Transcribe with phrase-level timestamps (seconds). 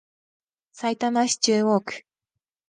[0.73, 2.05] さいたま市中央区